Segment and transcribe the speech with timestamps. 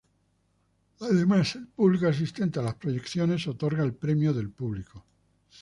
[1.01, 5.05] Además, el público asistente a las proyecciones, otorga el Premio del Público.